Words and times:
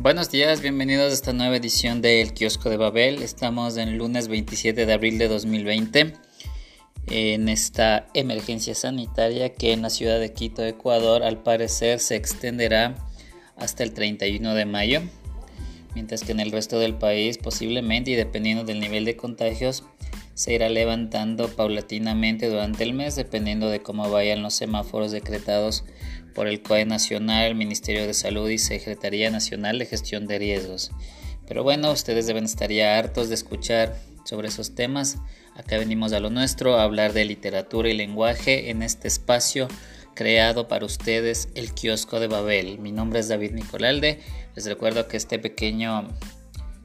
Buenos 0.00 0.30
días, 0.30 0.62
bienvenidos 0.62 1.10
a 1.10 1.14
esta 1.14 1.32
nueva 1.32 1.56
edición 1.56 2.00
de 2.00 2.22
El 2.22 2.32
Kiosco 2.32 2.70
de 2.70 2.76
Babel. 2.76 3.20
Estamos 3.20 3.76
en 3.76 3.98
lunes 3.98 4.28
27 4.28 4.86
de 4.86 4.92
abril 4.92 5.18
de 5.18 5.26
2020 5.26 6.12
en 7.08 7.48
esta 7.48 8.06
emergencia 8.14 8.76
sanitaria 8.76 9.52
que 9.54 9.72
en 9.72 9.82
la 9.82 9.90
ciudad 9.90 10.20
de 10.20 10.32
Quito, 10.32 10.64
Ecuador, 10.64 11.24
al 11.24 11.42
parecer 11.42 11.98
se 11.98 12.14
extenderá 12.14 12.94
hasta 13.56 13.82
el 13.82 13.92
31 13.92 14.54
de 14.54 14.66
mayo, 14.66 15.02
mientras 15.96 16.22
que 16.22 16.30
en 16.30 16.38
el 16.38 16.52
resto 16.52 16.78
del 16.78 16.94
país 16.94 17.36
posiblemente 17.36 18.12
y 18.12 18.14
dependiendo 18.14 18.62
del 18.62 18.78
nivel 18.78 19.04
de 19.04 19.16
contagios 19.16 19.82
se 20.38 20.54
irá 20.54 20.68
levantando 20.68 21.48
paulatinamente 21.48 22.48
durante 22.48 22.84
el 22.84 22.94
mes 22.94 23.16
dependiendo 23.16 23.68
de 23.70 23.82
cómo 23.82 24.08
vayan 24.08 24.40
los 24.40 24.54
semáforos 24.54 25.10
decretados 25.10 25.84
por 26.32 26.46
el 26.46 26.62
COE 26.62 26.84
Nacional, 26.84 27.46
el 27.46 27.54
Ministerio 27.56 28.06
de 28.06 28.14
Salud 28.14 28.48
y 28.48 28.58
Secretaría 28.58 29.32
Nacional 29.32 29.80
de 29.80 29.86
Gestión 29.86 30.28
de 30.28 30.38
Riesgos. 30.38 30.92
Pero 31.48 31.64
bueno, 31.64 31.90
ustedes 31.90 32.28
deben 32.28 32.44
estar 32.44 32.70
ya 32.70 32.96
hartos 32.96 33.28
de 33.28 33.34
escuchar 33.34 33.96
sobre 34.22 34.46
esos 34.46 34.76
temas. 34.76 35.16
Acá 35.56 35.76
venimos 35.76 36.12
a 36.12 36.20
lo 36.20 36.30
nuestro, 36.30 36.76
a 36.76 36.84
hablar 36.84 37.14
de 37.14 37.24
literatura 37.24 37.88
y 37.88 37.94
lenguaje 37.94 38.70
en 38.70 38.84
este 38.84 39.08
espacio 39.08 39.66
creado 40.14 40.68
para 40.68 40.86
ustedes, 40.86 41.48
el 41.56 41.74
kiosco 41.74 42.20
de 42.20 42.28
Babel. 42.28 42.78
Mi 42.78 42.92
nombre 42.92 43.18
es 43.18 43.26
David 43.26 43.54
Nicolalde. 43.54 44.20
Les 44.54 44.66
recuerdo 44.66 45.08
que 45.08 45.16
este 45.16 45.40
pequeño 45.40 46.06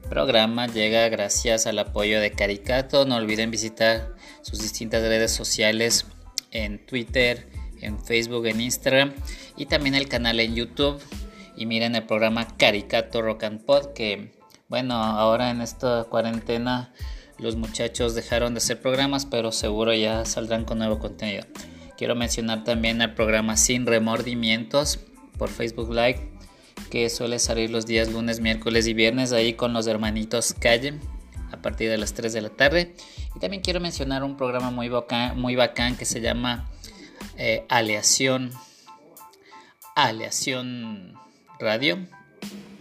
programa 0.04 0.66
llega 0.66 1.08
gracias 1.08 1.66
al 1.66 1.78
apoyo 1.78 2.20
de 2.20 2.30
Caricato. 2.30 3.04
No 3.04 3.16
olviden 3.16 3.50
visitar 3.50 4.14
sus 4.42 4.60
distintas 4.60 5.02
redes 5.02 5.32
sociales 5.32 6.06
en 6.50 6.84
Twitter, 6.86 7.48
en 7.80 7.98
Facebook, 8.02 8.46
en 8.46 8.60
Instagram 8.60 9.12
y 9.56 9.66
también 9.66 9.94
el 9.94 10.08
canal 10.08 10.40
en 10.40 10.54
YouTube. 10.54 11.00
Y 11.56 11.66
miren 11.66 11.94
el 11.96 12.04
programa 12.04 12.56
Caricato 12.56 13.22
Rock 13.22 13.44
and 13.44 13.64
Pod 13.64 13.92
que 13.94 14.32
bueno, 14.68 14.94
ahora 14.94 15.50
en 15.50 15.60
esta 15.60 16.04
cuarentena 16.04 16.92
los 17.38 17.56
muchachos 17.56 18.14
dejaron 18.14 18.54
de 18.54 18.58
hacer 18.58 18.80
programas, 18.80 19.26
pero 19.26 19.52
seguro 19.52 19.92
ya 19.94 20.24
saldrán 20.24 20.64
con 20.64 20.78
nuevo 20.78 20.98
contenido. 20.98 21.44
Quiero 21.96 22.14
mencionar 22.14 22.64
también 22.64 23.00
el 23.02 23.14
programa 23.14 23.56
Sin 23.56 23.86
Remordimientos 23.86 24.98
por 25.38 25.48
Facebook 25.48 25.92
Live 25.92 26.33
que 26.90 27.10
suele 27.10 27.38
salir 27.38 27.70
los 27.70 27.86
días 27.86 28.12
lunes, 28.12 28.40
miércoles 28.40 28.86
y 28.86 28.94
viernes 28.94 29.32
ahí 29.32 29.54
con 29.54 29.72
los 29.72 29.86
hermanitos 29.86 30.54
Calle 30.58 30.94
a 31.50 31.62
partir 31.62 31.90
de 31.90 31.98
las 31.98 32.14
3 32.14 32.32
de 32.32 32.40
la 32.42 32.50
tarde. 32.50 32.94
Y 33.34 33.38
también 33.38 33.62
quiero 33.62 33.80
mencionar 33.80 34.22
un 34.22 34.36
programa 34.36 34.70
muy 34.70 34.88
bacán, 34.88 35.40
muy 35.40 35.56
bacán 35.56 35.96
que 35.96 36.04
se 36.04 36.20
llama 36.20 36.68
eh, 37.36 37.64
Aleación, 37.68 38.50
Aleación 39.94 41.14
Radio, 41.58 41.98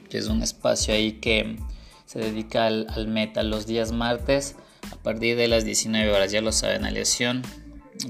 que 0.10 0.18
es 0.18 0.28
un 0.28 0.44
espacio 0.44 0.94
ahí 0.94 1.14
que 1.14 1.58
se 2.06 2.20
dedica 2.20 2.68
al, 2.68 2.88
al 2.90 3.08
metal 3.08 3.50
los 3.50 3.66
días 3.66 3.92
martes 3.92 4.56
a 4.92 4.96
partir 4.98 5.38
de 5.38 5.48
las 5.48 5.66
19 5.66 6.12
horas, 6.12 6.32
ya 6.32 6.42
lo 6.42 6.52
saben, 6.52 6.86
Aleación 6.86 7.42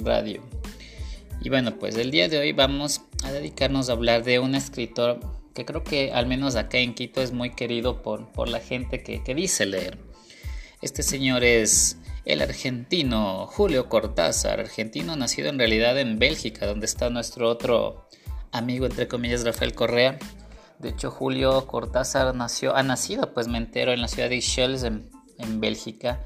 Radio. 0.02 0.42
Y 1.42 1.50
bueno, 1.50 1.78
pues 1.78 1.96
el 1.98 2.12
día 2.12 2.30
de 2.30 2.40
hoy 2.40 2.54
vamos 2.54 3.02
a 3.24 3.32
dedicarnos 3.32 3.90
a 3.90 3.94
hablar 3.94 4.24
de 4.24 4.40
un 4.40 4.56
escritor 4.56 5.20
que 5.54 5.66
creo 5.66 5.84
que 5.84 6.12
al 6.12 6.26
menos 6.26 6.56
acá 6.56 6.80
en 6.80 6.94
Quito 6.94 7.22
es 7.22 7.32
muy 7.32 7.52
querido 7.52 8.02
por, 8.02 8.32
por 8.32 8.48
la 8.48 8.60
gente 8.60 9.04
que, 9.04 9.24
que 9.24 9.36
dice 9.36 9.66
leer. 9.66 9.98
Este 10.82 11.04
señor 11.04 11.44
es 11.44 11.98
el 12.26 12.42
argentino 12.42 13.48
Julio 13.48 13.90
Cortázar, 13.90 14.60
argentino 14.60 15.16
nacido 15.16 15.50
en 15.50 15.58
realidad 15.58 15.98
en 16.00 16.20
Bélgica, 16.20 16.66
donde 16.66 16.86
está 16.86 17.10
nuestro 17.10 17.50
otro 17.50 18.08
amigo, 18.52 18.86
entre 18.86 19.08
comillas, 19.08 19.44
Rafael 19.46 19.74
Correa. 19.74 20.18
De 20.80 20.90
hecho, 20.90 21.12
Julio 21.12 21.68
Cortázar 21.68 22.34
nació, 22.36 22.76
ha 22.76 22.84
nacido, 22.84 23.34
pues 23.34 23.48
me 23.48 23.58
entero, 23.58 23.94
en 23.94 24.02
la 24.02 24.08
ciudad 24.08 24.30
de 24.30 24.42
Schells, 24.42 24.84
en, 24.84 25.10
en 25.38 25.60
Bélgica, 25.60 26.20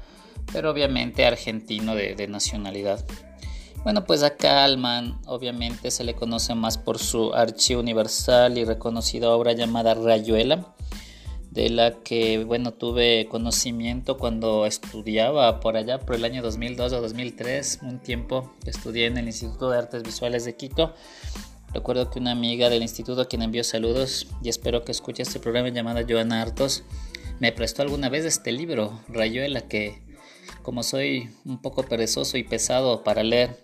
pero 0.52 0.70
obviamente 0.70 1.26
argentino 1.26 1.94
de, 1.94 2.14
de 2.14 2.28
nacionalidad. 2.28 3.04
Bueno, 3.88 4.04
pues 4.04 4.22
a 4.22 4.36
Kalman 4.36 5.18
obviamente 5.24 5.90
se 5.90 6.04
le 6.04 6.14
conoce 6.14 6.54
más 6.54 6.76
por 6.76 6.98
su 6.98 7.32
archiuniversal 7.32 8.58
y 8.58 8.66
reconocida 8.66 9.30
obra 9.30 9.54
llamada 9.54 9.94
Rayuela, 9.94 10.74
de 11.50 11.70
la 11.70 12.02
que, 12.02 12.44
bueno, 12.44 12.74
tuve 12.74 13.28
conocimiento 13.30 14.18
cuando 14.18 14.66
estudiaba 14.66 15.60
por 15.60 15.78
allá, 15.78 16.00
por 16.00 16.16
el 16.16 16.26
año 16.26 16.42
2002 16.42 16.92
o 16.92 17.00
2003, 17.00 17.78
un 17.80 17.98
tiempo 17.98 18.52
estudié 18.66 19.06
en 19.06 19.16
el 19.16 19.26
Instituto 19.26 19.70
de 19.70 19.78
Artes 19.78 20.02
Visuales 20.02 20.44
de 20.44 20.54
Quito. 20.54 20.92
Recuerdo 21.72 22.10
que 22.10 22.18
una 22.18 22.32
amiga 22.32 22.68
del 22.68 22.82
instituto 22.82 23.22
a 23.22 23.24
quien 23.24 23.40
envió 23.40 23.64
saludos 23.64 24.26
y 24.42 24.50
espero 24.50 24.84
que 24.84 24.92
escuche 24.92 25.22
este 25.22 25.40
programa 25.40 25.70
llamada 25.70 26.04
Joana 26.06 26.42
Hartos 26.42 26.84
me 27.40 27.52
prestó 27.52 27.80
alguna 27.80 28.10
vez 28.10 28.26
este 28.26 28.52
libro, 28.52 29.00
Rayuela, 29.08 29.62
que 29.62 30.02
como 30.68 30.82
soy 30.82 31.30
un 31.46 31.62
poco 31.62 31.82
perezoso 31.84 32.36
y 32.36 32.42
pesado 32.42 33.02
para 33.02 33.22
leer, 33.22 33.56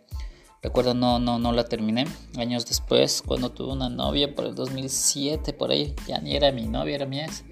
Recuerdo 0.63 0.95
no, 0.95 1.19
no, 1.19 1.39
no 1.39 1.53
la 1.53 1.67
terminé. 1.67 2.07
Años 2.39 2.65
después, 2.65 3.21
cuando 3.21 3.53
tuve 3.53 3.75
una 3.75 3.91
novia 3.91 4.35
por 4.35 4.47
el 4.47 4.55
2007, 4.55 5.53
por 5.53 5.71
ahí, 5.71 5.95
ya 6.07 6.19
ni 6.23 6.35
era 6.35 6.51
mi 6.51 6.67
novia, 6.67 6.95
era 6.95 7.05
mi 7.05 7.21
ex. 7.21 7.45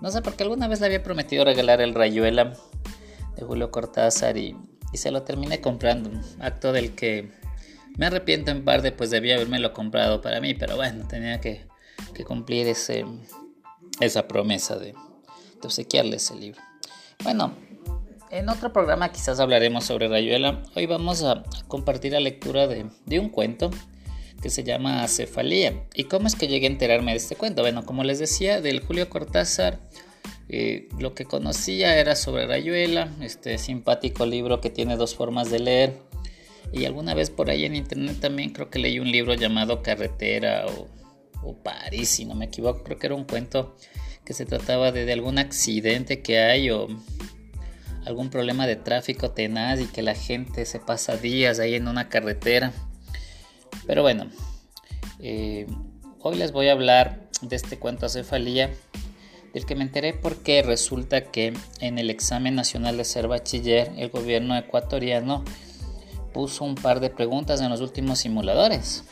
No 0.00 0.12
sé, 0.12 0.22
porque 0.22 0.44
alguna 0.44 0.68
vez 0.68 0.78
le 0.78 0.86
había 0.86 1.02
prometido 1.02 1.44
regalar 1.44 1.80
el 1.80 1.96
Rayuela 1.96 2.56
de 3.34 3.42
Julio 3.42 3.72
Cortázar 3.72 4.36
y, 4.36 4.56
y 4.92 4.98
se 4.98 5.10
lo 5.10 5.24
terminé 5.24 5.60
comprando. 5.60 6.08
Acto 6.38 6.72
del 6.72 6.94
que 6.94 7.32
me 7.98 8.06
arrepiento 8.06 8.52
en 8.52 8.64
parte, 8.64 8.92
pues 8.92 9.10
debía 9.10 9.34
haberme 9.34 9.60
comprado 9.72 10.20
para 10.20 10.40
mí, 10.40 10.54
pero 10.54 10.76
bueno, 10.76 11.08
tenía 11.08 11.40
que, 11.40 11.66
que 12.14 12.24
cumplir 12.24 12.68
ese, 12.68 13.04
esa 13.98 14.28
promesa 14.28 14.78
de, 14.78 14.92
de 14.92 15.64
obsequiarle 15.64 16.14
ese 16.14 16.36
libro. 16.36 16.60
Bueno, 17.24 17.56
en 18.30 18.48
otro 18.48 18.72
programa 18.72 19.10
quizás 19.10 19.40
hablaremos 19.40 19.84
sobre 19.84 20.08
Rayuela. 20.08 20.62
Hoy 20.74 20.86
vamos 20.86 21.22
a 21.22 21.42
compartir 21.66 22.12
la 22.12 22.20
lectura 22.20 22.68
de, 22.68 23.18
un 23.18 23.28
cuento 23.28 23.70
que 24.40 24.50
se 24.50 24.62
llama 24.62 25.06
Cefalía. 25.08 25.84
¿Y 25.94 26.04
cómo 26.04 26.28
es 26.28 26.36
que 26.36 26.46
llegué 26.46 26.66
a 26.66 26.70
enterarme 26.70 27.10
de 27.10 27.18
este 27.18 27.36
cuento? 27.36 27.62
Bueno, 27.62 27.84
como 27.84 28.04
les 28.04 28.18
decía, 28.18 28.60
del 28.60 28.80
Julio 28.80 29.10
Cortázar, 29.10 29.80
eh, 30.48 30.88
lo 30.98 31.14
que 31.14 31.24
conocía 31.24 31.98
era 31.98 32.14
sobre 32.14 32.46
Rayuela, 32.46 33.12
este 33.20 33.58
simpático 33.58 34.24
libro 34.26 34.60
que 34.60 34.70
tiene 34.70 34.96
dos 34.96 35.14
formas 35.14 35.50
de 35.50 35.58
leer. 35.58 35.98
Y 36.72 36.84
alguna 36.84 37.14
vez 37.14 37.30
por 37.30 37.50
ahí 37.50 37.64
en 37.64 37.74
internet 37.74 38.18
también 38.20 38.50
creo 38.50 38.70
que 38.70 38.78
leí 38.78 39.00
un 39.00 39.10
libro 39.10 39.34
llamado 39.34 39.82
Carretera 39.82 40.66
o, 40.66 40.88
París, 41.64 42.08
si 42.08 42.24
no 42.26 42.36
me 42.36 42.44
equivoco. 42.44 42.84
Creo 42.84 42.98
que 42.98 43.06
era 43.08 43.16
un 43.16 43.24
cuento 43.24 43.76
que 44.24 44.34
se 44.34 44.46
trataba 44.46 44.92
de 44.92 45.12
algún 45.12 45.38
accidente 45.38 46.22
que 46.22 46.38
hay 46.38 46.70
o 46.70 46.86
algún 48.04 48.30
problema 48.30 48.66
de 48.66 48.76
tráfico 48.76 49.30
tenaz 49.30 49.80
y 49.80 49.86
que 49.86 50.02
la 50.02 50.14
gente 50.14 50.64
se 50.66 50.78
pasa 50.78 51.16
días 51.16 51.58
ahí 51.58 51.74
en 51.74 51.88
una 51.88 52.08
carretera. 52.08 52.72
Pero 53.86 54.02
bueno, 54.02 54.26
eh, 55.18 55.66
hoy 56.20 56.36
les 56.36 56.52
voy 56.52 56.68
a 56.68 56.72
hablar 56.72 57.28
de 57.42 57.56
este 57.56 57.78
cuento 57.78 58.08
cefalía, 58.08 58.70
del 59.52 59.66
que 59.66 59.74
me 59.74 59.82
enteré 59.82 60.12
porque 60.14 60.62
resulta 60.62 61.22
que 61.22 61.52
en 61.80 61.98
el 61.98 62.10
examen 62.10 62.54
nacional 62.54 62.96
de 62.96 63.04
ser 63.04 63.26
bachiller 63.26 63.90
el 63.96 64.10
gobierno 64.10 64.56
ecuatoriano 64.56 65.44
puso 66.32 66.64
un 66.64 66.76
par 66.76 67.00
de 67.00 67.10
preguntas 67.10 67.60
en 67.60 67.70
los 67.70 67.80
últimos 67.80 68.20
simuladores 68.20 69.04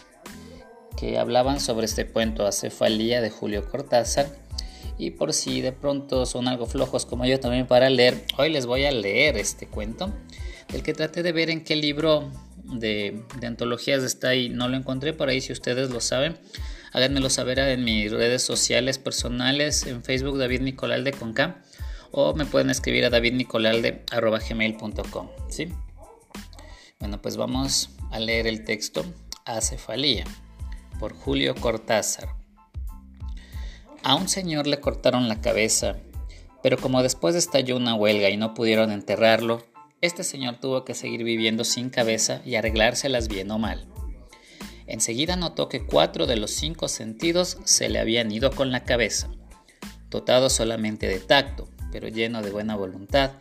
que 0.97 1.19
hablaban 1.19 1.60
sobre 1.60 1.87
este 1.87 2.06
cuento 2.06 2.47
acefalía 2.47 3.20
de 3.20 3.31
Julio 3.31 3.69
Cortázar 3.69 4.26
y 4.99 5.13
por 5.13 5.33
si 5.33 5.61
de 5.61 5.73
pronto 5.73 6.27
son 6.27 6.49
algo 6.49 6.67
flojos 6.67 7.07
como 7.07 7.25
yo 7.25 7.41
también 7.41 7.67
para 7.67 7.89
leer, 7.89 8.25
hoy 8.37 8.51
les 8.51 8.67
voy 8.67 8.85
a 8.85 8.91
leer 8.91 9.37
este 9.37 9.67
cuento, 9.67 10.13
el 10.73 10.83
que 10.83 10.93
traté 10.93 11.23
de 11.23 11.33
ver 11.33 11.51
en 11.51 11.63
qué 11.65 11.77
libro 11.77 12.31
de, 12.65 13.23
antologías 13.43 14.03
está 14.03 14.31
ahí. 14.31 14.49
No 14.49 14.69
lo 14.69 14.77
encontré 14.77 15.12
por 15.12 15.29
ahí, 15.29 15.41
si 15.41 15.53
ustedes 15.53 15.91
lo 15.91 16.00
saben, 16.00 16.39
háganmelo 16.93 17.31
saber 17.31 17.59
en 17.59 17.83
mis 17.85 18.12
redes 18.12 18.43
sociales 18.43 18.99
personales, 18.99 19.87
en 19.87 20.05
Facebook 20.05 20.39
David 20.39 20.61
Nicolalde 20.61 21.12
con 21.12 21.33
K, 21.33 21.62
o 22.11 22.35
me 22.35 22.47
pueden 22.47 22.71
escribir 22.71 23.05
a 23.05 23.11
davidnicolalde.gmail.com, 23.11 25.29
¿sí? 25.49 25.69
Bueno, 26.99 27.23
pues 27.23 27.37
vamos 27.37 27.91
a 28.11 28.19
leer 28.19 28.47
el 28.47 28.65
texto 28.65 29.05
Acefalía 29.44 30.25
por 30.99 31.15
Julio 31.15 31.55
Cortázar. 31.55 32.38
A 34.03 34.15
un 34.15 34.29
señor 34.29 34.67
le 34.67 34.81
cortaron 34.81 35.29
la 35.29 35.41
cabeza, 35.41 35.97
pero 36.62 36.79
como 36.79 37.03
después 37.03 37.35
estalló 37.35 37.77
una 37.77 37.95
huelga 37.95 38.31
y 38.31 38.37
no 38.37 38.55
pudieron 38.55 38.91
enterrarlo, 38.91 39.65
este 40.00 40.23
señor 40.23 40.61
tuvo 40.61 40.85
que 40.85 40.95
seguir 40.95 41.25
viviendo 41.25 41.65
sin 41.65 41.91
cabeza 41.91 42.41
y 42.45 42.55
arreglárselas 42.55 43.29
bien 43.29 43.50
o 43.50 43.59
mal. 43.59 43.87
Enseguida 44.87 45.37
notó 45.37 45.69
que 45.69 45.85
cuatro 45.85 46.27
de 46.27 46.37
los 46.37 46.53
cinco 46.53 46.89
sentidos 46.89 47.59
se 47.65 47.89
le 47.89 47.99
habían 47.99 48.31
ido 48.33 48.50
con 48.50 48.73
la 48.73 48.85
cabeza. 48.85 49.29
Dotado 50.09 50.49
solamente 50.49 51.06
de 51.06 51.19
tacto, 51.19 51.69
pero 51.93 52.09
lleno 52.09 52.41
de 52.41 52.51
buena 52.51 52.77
voluntad, 52.77 53.33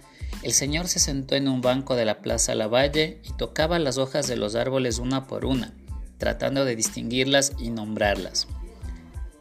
el 0.44 0.52
señor 0.52 0.88
se 0.88 1.00
sentó 1.00 1.36
en 1.36 1.48
un 1.48 1.62
banco 1.62 1.96
de 1.96 2.06
la 2.06 2.22
Plaza 2.22 2.54
Lavalle 2.56 3.22
y 3.24 3.32
tocaba 3.38 3.80
las 3.80 3.98
hojas 3.98 4.28
de 4.28 4.36
los 4.36 4.56
árboles 4.56 5.00
una 5.00 5.26
por 5.26 5.46
una, 5.46 5.74
tratando 6.18 6.66
de 6.66 6.76
distinguirlas 6.76 7.54
y 7.58 7.70
nombrarlas. 7.70 8.48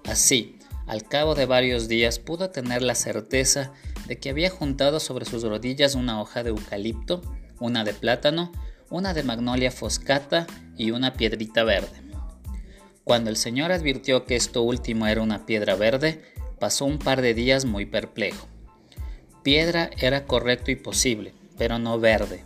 Así, 0.04 0.55
Al 0.86 1.02
cabo 1.02 1.34
de 1.34 1.46
varios 1.46 1.88
días 1.88 2.20
pudo 2.20 2.50
tener 2.50 2.80
la 2.80 2.94
certeza 2.94 3.72
de 4.06 4.18
que 4.18 4.30
había 4.30 4.50
juntado 4.50 5.00
sobre 5.00 5.24
sus 5.24 5.42
rodillas 5.42 5.96
una 5.96 6.20
hoja 6.20 6.44
de 6.44 6.50
eucalipto, 6.50 7.22
una 7.58 7.82
de 7.82 7.92
plátano, 7.92 8.52
una 8.88 9.12
de 9.12 9.24
magnolia 9.24 9.72
foscata 9.72 10.46
y 10.76 10.92
una 10.92 11.14
piedrita 11.14 11.64
verde. 11.64 12.02
Cuando 13.02 13.30
el 13.30 13.36
señor 13.36 13.72
advirtió 13.72 14.26
que 14.26 14.36
esto 14.36 14.62
último 14.62 15.08
era 15.08 15.22
una 15.22 15.44
piedra 15.44 15.74
verde, 15.74 16.22
pasó 16.60 16.84
un 16.84 16.98
par 16.98 17.20
de 17.20 17.34
días 17.34 17.64
muy 17.64 17.84
perplejo. 17.86 18.46
Piedra 19.42 19.90
era 19.98 20.24
correcto 20.24 20.70
y 20.70 20.76
posible, 20.76 21.34
pero 21.58 21.80
no 21.80 21.98
verde. 21.98 22.44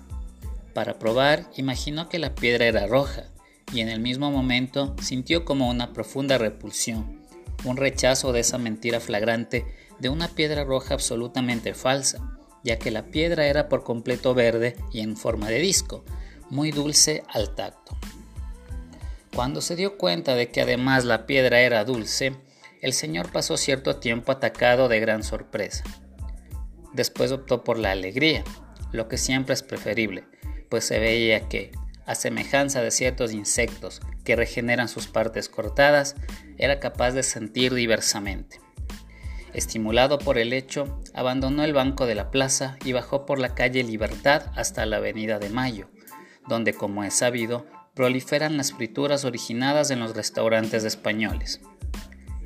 Para 0.72 0.98
probar, 0.98 1.50
imaginó 1.56 2.08
que 2.08 2.18
la 2.18 2.34
piedra 2.34 2.66
era 2.66 2.86
roja, 2.86 3.24
y 3.72 3.80
en 3.80 3.90
el 3.90 4.00
mismo 4.00 4.30
momento 4.30 4.96
sintió 5.02 5.44
como 5.44 5.68
una 5.68 5.92
profunda 5.92 6.38
repulsión 6.38 7.19
un 7.64 7.76
rechazo 7.76 8.32
de 8.32 8.40
esa 8.40 8.58
mentira 8.58 9.00
flagrante 9.00 9.66
de 9.98 10.08
una 10.08 10.28
piedra 10.28 10.64
roja 10.64 10.94
absolutamente 10.94 11.74
falsa, 11.74 12.38
ya 12.64 12.78
que 12.78 12.90
la 12.90 13.06
piedra 13.06 13.46
era 13.46 13.68
por 13.68 13.84
completo 13.84 14.34
verde 14.34 14.76
y 14.92 15.00
en 15.00 15.16
forma 15.16 15.48
de 15.48 15.58
disco, 15.58 16.04
muy 16.48 16.70
dulce 16.70 17.22
al 17.28 17.54
tacto. 17.54 17.96
Cuando 19.34 19.60
se 19.60 19.76
dio 19.76 19.96
cuenta 19.96 20.34
de 20.34 20.50
que 20.50 20.60
además 20.60 21.04
la 21.04 21.26
piedra 21.26 21.60
era 21.60 21.84
dulce, 21.84 22.34
el 22.82 22.92
señor 22.92 23.30
pasó 23.30 23.56
cierto 23.56 23.96
tiempo 23.96 24.32
atacado 24.32 24.88
de 24.88 25.00
gran 25.00 25.22
sorpresa. 25.22 25.84
Después 26.92 27.30
optó 27.30 27.62
por 27.62 27.78
la 27.78 27.92
alegría, 27.92 28.42
lo 28.92 29.06
que 29.06 29.18
siempre 29.18 29.54
es 29.54 29.62
preferible, 29.62 30.24
pues 30.68 30.84
se 30.84 30.98
veía 30.98 31.48
que, 31.48 31.70
a 32.10 32.16
semejanza 32.16 32.82
de 32.82 32.90
ciertos 32.90 33.32
insectos 33.32 34.00
que 34.24 34.34
regeneran 34.34 34.88
sus 34.88 35.06
partes 35.06 35.48
cortadas, 35.48 36.16
era 36.58 36.80
capaz 36.80 37.12
de 37.12 37.22
sentir 37.22 37.72
diversamente. 37.72 38.60
Estimulado 39.54 40.18
por 40.18 40.36
el 40.36 40.52
hecho, 40.52 41.00
abandonó 41.14 41.62
el 41.62 41.72
banco 41.72 42.06
de 42.06 42.16
la 42.16 42.32
plaza 42.32 42.78
y 42.84 42.92
bajó 42.92 43.26
por 43.26 43.38
la 43.38 43.54
calle 43.54 43.84
Libertad 43.84 44.50
hasta 44.56 44.86
la 44.86 44.96
Avenida 44.96 45.38
de 45.38 45.50
Mayo, 45.50 45.88
donde, 46.48 46.74
como 46.74 47.04
es 47.04 47.14
sabido, 47.14 47.64
proliferan 47.94 48.56
las 48.56 48.72
frituras 48.72 49.24
originadas 49.24 49.92
en 49.92 50.00
los 50.00 50.16
restaurantes 50.16 50.82
españoles. 50.82 51.60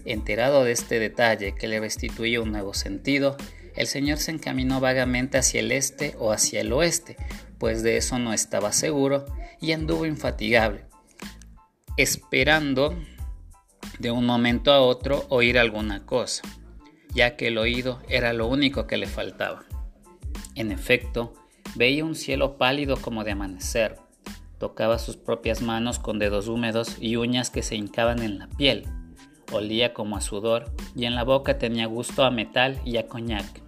Enterado 0.04 0.64
de 0.64 0.72
este 0.72 0.98
detalle 0.98 1.54
que 1.54 1.68
le 1.68 1.80
restituía 1.80 2.42
un 2.42 2.52
nuevo 2.52 2.74
sentido, 2.74 3.38
el 3.76 3.86
señor 3.86 4.18
se 4.18 4.30
encaminó 4.30 4.80
vagamente 4.80 5.38
hacia 5.38 5.60
el 5.60 5.72
este 5.72 6.14
o 6.18 6.32
hacia 6.32 6.60
el 6.60 6.72
oeste, 6.72 7.16
pues 7.58 7.82
de 7.82 7.96
eso 7.96 8.18
no 8.18 8.32
estaba 8.32 8.72
seguro, 8.72 9.24
y 9.60 9.72
anduvo 9.72 10.06
infatigable, 10.06 10.84
esperando 11.96 12.94
de 13.98 14.10
un 14.10 14.26
momento 14.26 14.72
a 14.72 14.80
otro 14.80 15.24
oír 15.28 15.58
alguna 15.58 16.04
cosa, 16.04 16.42
ya 17.14 17.36
que 17.36 17.48
el 17.48 17.58
oído 17.58 18.00
era 18.08 18.32
lo 18.32 18.46
único 18.46 18.86
que 18.86 18.96
le 18.96 19.06
faltaba. 19.06 19.64
En 20.54 20.70
efecto, 20.70 21.34
veía 21.74 22.04
un 22.04 22.14
cielo 22.14 22.58
pálido 22.58 22.96
como 22.96 23.24
de 23.24 23.32
amanecer, 23.32 23.96
tocaba 24.58 24.98
sus 24.98 25.16
propias 25.16 25.62
manos 25.62 25.98
con 25.98 26.18
dedos 26.18 26.48
húmedos 26.48 26.96
y 27.00 27.16
uñas 27.16 27.50
que 27.50 27.62
se 27.62 27.76
hincaban 27.76 28.22
en 28.22 28.38
la 28.38 28.48
piel, 28.48 28.86
olía 29.52 29.94
como 29.94 30.16
a 30.16 30.20
sudor 30.20 30.72
y 30.94 31.06
en 31.06 31.14
la 31.14 31.24
boca 31.24 31.58
tenía 31.58 31.86
gusto 31.86 32.24
a 32.24 32.30
metal 32.30 32.80
y 32.84 32.96
a 32.96 33.08
coñac. 33.08 33.63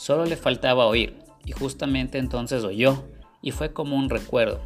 Solo 0.00 0.24
le 0.24 0.38
faltaba 0.38 0.86
oír, 0.86 1.18
y 1.44 1.52
justamente 1.52 2.16
entonces 2.16 2.64
oyó, 2.64 3.04
y 3.42 3.50
fue 3.50 3.74
como 3.74 3.96
un 3.96 4.08
recuerdo, 4.08 4.62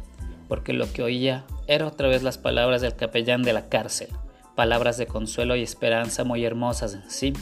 porque 0.47 0.71
lo 0.71 0.89
que 0.93 1.03
oía 1.03 1.43
era 1.67 1.87
otra 1.87 2.07
vez 2.07 2.23
las 2.23 2.37
palabras 2.37 2.81
del 2.81 2.95
capellán 2.95 3.43
de 3.43 3.51
la 3.51 3.67
cárcel, 3.67 4.07
palabras 4.55 4.95
de 4.97 5.07
consuelo 5.07 5.57
y 5.57 5.61
esperanza 5.61 6.23
muy 6.23 6.45
hermosas 6.45 6.93
en 6.93 7.11
sí. 7.11 7.33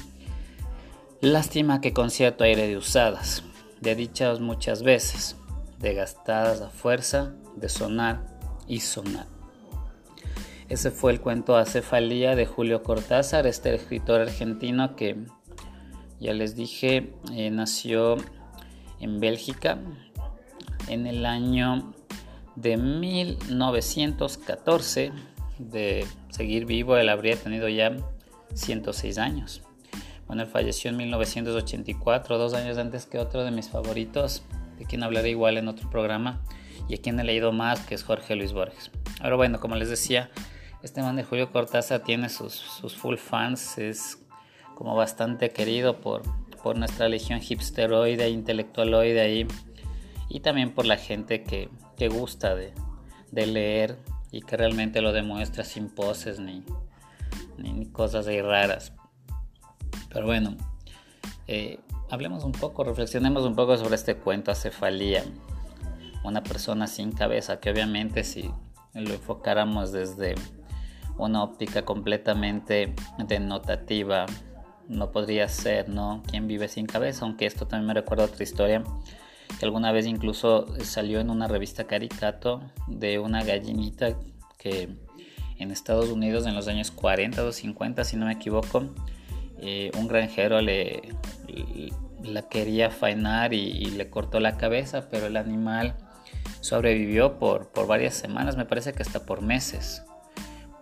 Lástima 1.22 1.82
que 1.82 1.94
con 1.94 2.10
cierto 2.10 2.46
aire 2.46 2.68
de 2.68 2.78
usadas, 2.78 3.44
de 3.80 3.94
dichas 3.94 4.40
muchas 4.40 4.82
veces, 4.82 5.36
de 5.78 5.94
gastadas 5.94 6.62
a 6.62 6.72
fuerza 6.72 7.36
de 7.58 7.70
sonar 7.70 8.26
y 8.68 8.80
sonar. 8.80 9.28
Ese 10.68 10.90
fue 10.90 11.12
el 11.12 11.22
cuento 11.22 11.58
Acefalía 11.58 12.36
de 12.36 12.48
Julio 12.48 12.82
Cortázar, 12.82 13.46
este 13.46 13.76
escritor 13.76 14.22
argentino 14.22 14.96
que 14.96 15.28
ya 16.24 16.34
les 16.34 16.56
dije, 16.56 17.14
eh, 17.34 17.52
nació 17.52 18.16
en 19.00 19.20
Bélgica 19.20 19.78
en 20.88 21.06
el 21.06 21.26
año 21.26 21.94
de 22.56 22.78
1914. 22.78 25.12
De 25.60 26.08
seguir 26.30 26.66
vivo, 26.66 26.98
él 26.98 27.10
habría 27.10 27.36
tenido 27.36 27.68
ya 27.68 27.96
106 28.54 29.18
años. 29.18 29.62
Bueno, 30.26 30.44
él 30.44 30.50
falleció 30.50 30.90
en 30.90 30.98
1984, 30.98 32.38
dos 32.38 32.54
años 32.54 32.78
antes 32.78 33.06
que 33.06 33.20
otro 33.20 33.44
de 33.44 33.52
mis 33.52 33.70
favoritos, 33.70 34.44
de 34.80 34.86
quien 34.86 35.04
hablaré 35.04 35.30
igual 35.30 35.58
en 35.58 35.68
otro 35.68 35.90
programa 35.90 36.42
y 36.88 36.96
a 36.96 37.02
quien 37.02 37.20
he 37.20 37.24
leído 37.24 37.52
más, 37.52 37.82
que 37.82 37.96
es 37.96 38.04
Jorge 38.04 38.36
Luis 38.36 38.54
Borges. 38.54 38.92
Ahora 39.20 39.36
bueno, 39.36 39.60
como 39.60 39.76
les 39.76 39.90
decía, 39.90 40.32
este 40.82 41.02
man 41.02 41.18
de 41.18 41.24
Julio 41.24 41.52
Cortázar 41.52 42.02
tiene 42.02 42.30
sus, 42.30 42.54
sus 42.54 42.96
full 42.96 43.18
fans, 43.18 43.78
es 43.78 44.23
como 44.76 44.96
bastante 44.96 45.52
querido 45.52 46.02
por, 46.02 46.24
por 46.62 46.78
nuestra 46.78 47.10
legión 47.10 47.42
hipsteroide, 47.48 48.30
intelectualoide 48.30 49.22
ahí, 49.22 49.48
y 50.30 50.40
también 50.40 50.74
por 50.74 50.86
la 50.86 50.98
gente 50.98 51.44
que, 51.44 51.70
que 51.98 52.10
gusta 52.10 52.56
de, 52.56 52.74
leer 53.32 53.98
y 54.32 54.42
que 54.42 54.58
realmente 54.58 55.02
lo 55.02 55.12
demuestra 55.12 55.64
sin 55.64 55.90
poses 55.90 56.40
ni, 56.40 56.64
ni, 57.58 57.86
cosas 57.88 58.28
ahí 58.28 58.42
raras. 58.42 58.94
Pero 60.10 60.26
bueno, 60.26 60.56
eh, 61.48 61.80
hablemos 62.10 62.44
un 62.44 62.52
poco, 62.52 62.84
reflexionemos 62.84 63.46
un 63.46 63.56
poco 63.56 63.78
sobre 63.78 63.96
este 63.96 64.16
cuento 64.16 64.52
Acefalía, 64.52 65.24
una 66.24 66.44
persona 66.44 66.88
sin 66.88 67.12
cabeza, 67.12 67.60
que 67.60 67.72
obviamente 67.72 68.24
si 68.24 68.50
lo 68.94 69.14
enfocáramos 69.14 69.92
desde 69.92 70.36
una 71.18 71.44
óptica 71.44 71.84
completamente 71.86 72.94
denotativa, 73.28 74.26
no 74.88 75.12
podría 75.12 75.48
ser, 75.48 75.90
¿no? 75.90 76.24
¿Quién 76.30 76.48
vive 76.48 76.68
sin 76.68 76.86
cabeza? 76.86 77.26
Aunque 77.26 77.46
esto 77.46 77.68
también 77.68 77.88
me 77.88 77.94
recuerda 77.94 78.26
otra 78.26 78.44
historia 78.44 78.84
que 79.60 79.66
alguna 79.66 79.92
vez 79.92 80.06
incluso 80.06 80.68
salió 80.84 81.20
en 81.20 81.30
una 81.30 81.48
revista 81.48 81.86
Caricato 81.86 82.62
de 82.88 83.20
una 83.20 83.44
gallinita 83.44 84.16
que 84.58 84.90
en 85.60 85.72
Estados 85.72 86.10
Unidos 86.10 86.46
en 86.46 86.56
los 86.56 86.68
años 86.68 86.92
40 86.92 87.44
o 87.44 87.52
50, 87.52 88.04
si 88.04 88.18
no 88.18 88.26
me 88.26 88.34
equivoco, 88.34 88.86
eh, 89.60 89.92
un 89.98 90.08
granjero 90.08 90.62
le, 90.62 91.02
la 92.24 92.48
quería 92.50 92.90
faenar 92.90 93.54
y, 93.54 93.86
le 93.86 94.10
cortó 94.10 94.40
la 94.40 94.58
cabeza, 94.58 95.10
pero 95.10 95.28
el 95.28 95.38
animal 95.38 95.96
sobrevivió 96.62 97.38
por, 97.38 97.70
por 97.72 97.88
varias 97.88 98.16
semanas, 98.16 98.58
me 98.58 98.66
parece 98.66 98.94
que 98.94 99.04
hasta 99.04 99.26
por 99.26 99.42
meses 99.42 100.04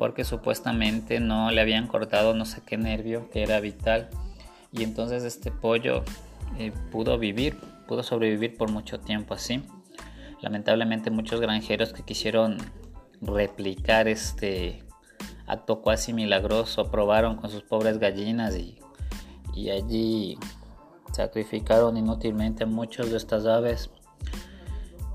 porque 0.02 0.26
supuestamente 0.26 1.20
no 1.20 1.52
le 1.52 1.62
habían 1.62 1.86
cortado 1.86 2.34
no 2.34 2.46
sé 2.46 2.64
qué 2.66 2.76
nervio 2.76 3.30
que 3.30 3.44
era 3.44 3.60
vital 3.60 4.10
y 4.72 4.82
entonces 4.82 5.24
este 5.24 5.52
pollo 5.52 6.04
eh, 6.58 6.72
pudo 6.92 7.20
vivir, 7.20 7.60
pudo 7.88 8.02
sobrevivir 8.02 8.58
por 8.58 8.72
mucho 8.72 9.00
tiempo 9.00 9.36
así. 9.36 9.64
Lamentablemente 10.42 11.12
muchos 11.12 11.40
granjeros 11.40 11.94
que 11.94 12.02
quisieron 12.02 12.58
replicar 13.22 14.08
este 14.08 14.84
acto 15.46 15.84
casi 15.84 16.14
milagroso 16.14 16.90
probaron 16.90 17.36
con 17.36 17.52
sus 17.52 17.62
pobres 17.62 18.00
gallinas 18.00 18.58
y, 18.58 18.80
allí 19.70 20.36
sacrificaron 21.14 21.96
inútilmente 21.96 22.66
muchos 22.66 23.12
de 23.12 23.18
estas 23.18 23.46
aves. 23.46 23.92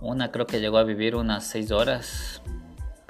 Una 0.01 0.31
creo 0.31 0.47
que 0.47 0.61
llegó 0.61 0.79
a 0.79 0.85
vivir 0.85 1.17
unas 1.17 1.45
seis 1.45 1.73
horas 1.73 2.41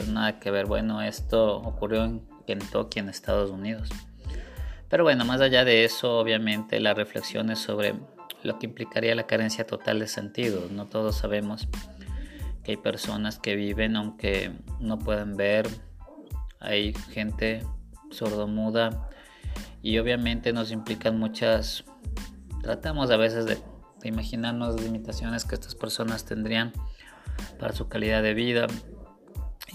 pues 0.07 0.15
nada 0.15 0.39
que 0.39 0.53
ver. 0.53 0.67
Bueno, 0.67 1.03
esto 1.03 1.57
ocurrió 1.57 2.05
en 2.05 2.23
Kentucky, 2.47 3.01
en 3.01 3.09
Estados 3.09 3.51
Unidos. 3.51 3.89
Pero 4.89 5.03
bueno, 5.03 5.25
más 5.25 5.41
allá 5.41 5.65
de 5.65 5.85
eso, 5.85 6.19
obviamente 6.19 6.79
las 6.79 6.97
reflexiones 6.97 7.59
sobre 7.59 7.95
lo 8.45 8.59
que 8.61 8.67
implicaría 8.67 9.17
la 9.17 9.27
carencia 9.27 9.67
total 9.67 9.99
de 9.99 10.07
sentido. 10.07 10.69
No 10.71 10.87
todos 10.87 11.17
sabemos 11.17 11.67
que 12.63 12.73
hay 12.73 12.77
personas 12.77 13.41
que 13.41 13.57
viven 13.57 13.97
aunque 13.97 14.53
no 14.79 15.01
pueden 15.01 15.37
ver. 15.37 15.67
Hay 16.61 16.95
gente 17.11 17.67
sordomuda 18.13 19.09
y 19.83 19.99
obviamente 19.99 20.53
nos 20.53 20.71
implican 20.71 21.19
muchas... 21.19 21.85
Tratamos 22.63 23.11
a 23.11 23.17
veces 23.17 23.45
de, 23.47 23.57
de 23.57 24.09
imaginarnos 24.09 24.77
las 24.77 24.85
limitaciones 24.85 25.45
que 25.45 25.57
estas 25.57 25.75
personas 25.75 26.25
tendrían 26.25 26.73
para 27.59 27.73
su 27.75 27.89
calidad 27.89 28.23
de 28.23 28.35
vida 28.35 28.69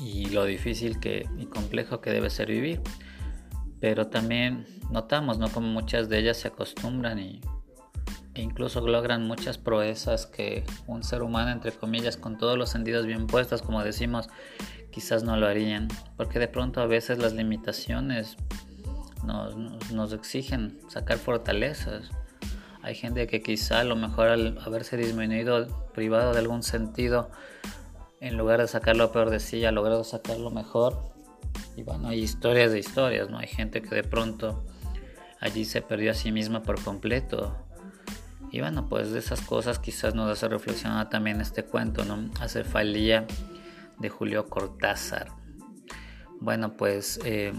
y 0.02 0.26
lo 0.30 0.46
difícil 0.46 1.00
que, 1.00 1.28
y 1.38 1.46
complejo 1.46 2.02
que 2.02 2.10
debe 2.10 2.30
ser 2.30 2.50
vivir. 2.50 2.82
Pero 3.80 4.08
también 4.08 4.66
notamos 4.92 5.38
¿no? 5.38 5.50
como 5.50 5.68
muchas 5.68 6.10
de 6.10 6.20
ellas 6.20 6.38
se 6.38 6.48
acostumbran 6.48 7.20
y, 7.20 7.42
e 8.34 8.42
incluso 8.42 8.86
logran 8.86 9.28
muchas 9.28 9.58
proezas 9.58 10.26
que 10.26 10.64
un 10.88 11.04
ser 11.04 11.22
humano, 11.22 11.52
entre 11.52 11.72
comillas, 11.72 12.18
con 12.18 12.38
todos 12.38 12.58
los 12.58 12.70
sentidos 12.70 13.06
bien 13.06 13.28
puestos, 13.28 13.62
como 13.62 13.84
decimos, 13.84 14.30
quizás 14.90 15.24
no 15.24 15.36
lo 15.38 15.48
harían. 15.48 15.88
Porque 16.18 16.40
de 16.40 16.48
pronto 16.48 16.82
a 16.82 16.86
veces 16.86 17.18
las 17.18 17.34
limitaciones 17.34 18.38
nos, 19.24 20.14
exigen 20.14 20.80
sacar 20.88 21.18
fortalezas. 21.18 22.10
Hay 22.82 22.96
gente 22.96 23.28
que 23.28 23.42
quizá 23.42 23.82
a 23.82 23.84
lo 23.84 23.96
mejor 23.96 24.30
al 24.30 24.58
haberse 24.66 24.98
disminuido, 24.98 25.68
privado 25.94 26.34
de 26.34 26.40
algún 26.40 26.64
sentido, 26.64 27.30
en 28.22 28.38
lugar 28.38 28.62
de 28.62 28.68
sacar 28.68 28.96
lo 28.96 29.12
peor 29.12 29.32
de 29.32 29.40
sí, 29.40 29.66
ha 29.66 29.72
logrado 29.72 30.04
sacar 30.04 30.38
lo 30.38 30.52
mejor. 30.52 31.12
Y 31.76 31.82
bueno, 31.82 32.10
hay 32.10 32.20
historias 32.20 32.72
de 32.72 32.80
historias, 32.80 33.30
¿no? 33.30 33.40
Hay 33.40 33.48
gente 33.48 33.82
que 33.82 33.96
de 33.96 34.04
pronto 34.04 34.64
allí 35.40 35.66
se 35.66 35.82
perdió 35.82 36.12
a 36.12 36.14
sí 36.14 36.32
misma 36.32 36.62
por 36.62 36.82
completo. 36.84 37.58
Y 38.52 38.62
bueno, 38.62 38.88
pues 38.88 39.12
de 39.12 39.20
esas 39.20 39.42
cosas 39.42 39.80
quizás 39.80 40.14
nos 40.14 40.30
hace 40.30 40.48
reflexionar 40.48 41.10
también 41.10 41.42
este 41.42 41.64
cuento, 41.64 42.06
¿no? 42.06 42.30
Hace 42.40 42.64
falía 42.64 43.26
de 43.98 44.10
Julio 44.10 44.48
Cortázar. 44.48 45.30
Bueno, 46.40 46.78
pues 46.78 47.20
eh, 47.26 47.54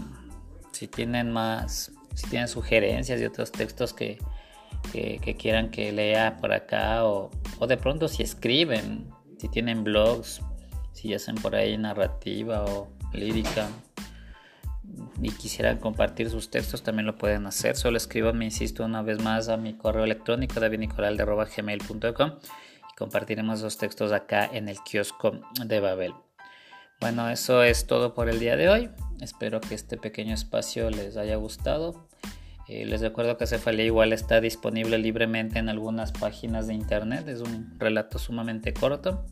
si 0.71 0.87
tienen 0.87 1.29
más, 1.31 1.91
si 2.13 2.29
tienen 2.29 2.47
sugerencias 2.47 3.19
y 3.19 3.25
otros 3.25 3.51
textos 3.51 3.93
que, 3.93 4.17
quieran 5.37 5.71
que 5.71 5.91
lea 5.91 6.37
por 6.37 6.53
acá 6.53 7.03
o, 7.05 7.31
o, 7.59 7.67
de 7.67 7.77
pronto 7.77 8.07
si 8.07 8.23
escriben, 8.23 9.09
si 9.39 9.49
tienen 9.49 9.83
blogs, 9.83 10.41
si 10.93 11.13
hacen 11.13 11.35
por 11.35 11.55
ahí 11.55 11.77
narrativa 11.77 12.63
o 12.63 12.87
lírica 13.11 13.67
y 15.21 15.29
quisieran 15.31 15.77
compartir 15.77 16.29
sus 16.29 16.49
textos 16.49 16.83
también 16.83 17.05
lo 17.05 17.17
pueden 17.17 17.45
hacer. 17.45 17.75
Solo 17.75 17.99
me 18.33 18.45
insisto, 18.45 18.85
una 18.85 19.01
vez 19.01 19.21
más 19.21 19.49
a 19.49 19.57
mi 19.57 19.73
correo 19.73 20.03
electrónico 20.03 20.59
davidnicoral.gmail.com 20.59 22.31
y 22.91 22.95
compartiremos 22.95 23.61
los 23.61 23.77
textos 23.77 24.11
acá 24.11 24.49
en 24.51 24.69
el 24.69 24.77
kiosco 24.81 25.39
de 25.65 25.79
Babel. 25.79 26.13
Bueno, 26.99 27.29
eso 27.29 27.63
es 27.63 27.87
todo 27.87 28.13
por 28.13 28.29
el 28.29 28.39
día 28.39 28.55
de 28.55 28.69
hoy. 28.69 28.89
Espero 29.19 29.59
que 29.61 29.75
este 29.75 29.97
pequeño 29.97 30.33
espacio 30.33 30.89
les 30.89 31.17
haya 31.17 31.35
gustado. 31.35 32.07
Eh, 32.67 32.85
les 32.85 33.01
recuerdo 33.01 33.37
que 33.37 33.45
Cefalía 33.45 33.85
igual 33.85 34.13
está 34.13 34.39
disponible 34.39 34.97
libremente 34.97 35.59
en 35.59 35.67
algunas 35.67 36.11
páginas 36.13 36.67
de 36.67 36.75
internet. 36.75 37.27
Es 37.27 37.41
un 37.41 37.77
relato 37.77 38.19
sumamente 38.19 38.73
corto. 38.73 39.25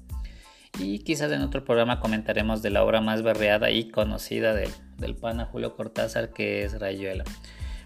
Y 0.80 1.00
quizás 1.00 1.32
en 1.32 1.42
otro 1.42 1.64
programa 1.64 2.00
comentaremos 2.00 2.62
de 2.62 2.70
la 2.70 2.84
obra 2.84 3.02
más 3.02 3.22
berreada 3.24 3.72
y 3.72 3.90
conocida 3.90 4.54
del, 4.54 4.72
del 4.98 5.16
pana 5.16 5.46
Julio 5.46 5.76
Cortázar, 5.76 6.34
que 6.34 6.64
es 6.64 6.80
Rayuela. 6.80 7.24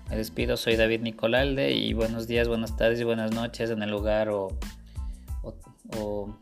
Me 0.10 0.16
despido, 0.16 0.56
soy 0.56 0.76
David 0.76 1.02
Nicolalde 1.02 1.72
y 1.72 1.94
buenos 1.94 2.28
días, 2.28 2.48
buenas 2.48 2.78
tardes 2.78 3.00
y 3.00 3.04
buenas 3.04 3.32
noches 3.32 3.72
en 3.72 3.82
el 3.82 3.90
lugar 3.90 4.30
o 4.30 4.58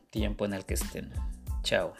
tiempo 0.09 0.45
en 0.45 0.53
el 0.53 0.65
que 0.65 0.75
estén. 0.75 1.11
Chao. 1.63 1.93